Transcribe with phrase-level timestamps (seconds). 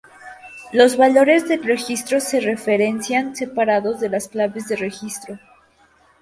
[0.73, 5.37] Los valores del registro se referencian separados de las claves de registro.